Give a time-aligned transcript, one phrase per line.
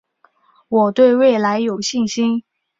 [0.69, 2.43] 我对未来有信心